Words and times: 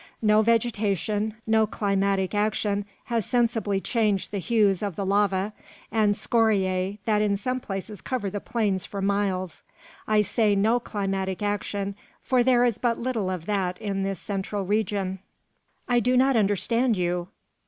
No 0.23 0.41
vegetation, 0.41 1.35
no 1.45 1.67
climatic 1.67 2.33
action 2.33 2.85
has 3.03 3.23
sensibly 3.23 3.79
changed 3.79 4.31
the 4.31 4.39
hues 4.39 4.81
of 4.81 4.95
the 4.95 5.05
lava 5.05 5.53
and 5.91 6.15
scoriae 6.15 6.97
that 7.05 7.21
in 7.21 7.37
some 7.37 7.59
places 7.59 8.01
cover 8.01 8.27
the 8.27 8.39
plains 8.39 8.83
for 8.83 8.99
miles. 8.99 9.61
I 10.07 10.23
say 10.23 10.55
no 10.55 10.79
climatic 10.79 11.43
action, 11.43 11.93
for 12.23 12.41
there 12.41 12.65
is 12.65 12.79
but 12.79 12.97
little 12.97 13.29
of 13.29 13.45
that 13.45 13.79
in 13.79 14.01
this 14.01 14.19
central 14.19 14.65
region." 14.65 15.19
"I 15.87 15.99
do 15.99 16.17
not 16.17 16.35
understand 16.35 16.97
you." 16.97 17.27